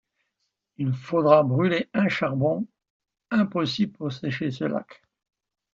[0.77, 2.65] Il faudra brûler un charbon
[3.29, 5.03] impossible pour sécher ce lac.